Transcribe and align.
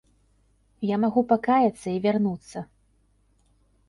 Я 0.93 0.97
магу 1.03 1.21
пакаяцца 1.33 1.85
і 1.91 1.93
вярнуцца. 2.05 2.65